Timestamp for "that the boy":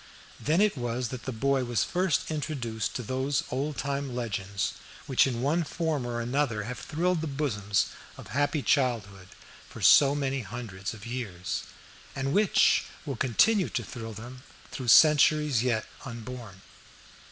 1.09-1.63